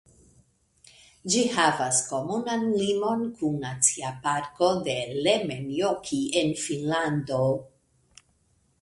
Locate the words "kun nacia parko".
3.43-4.73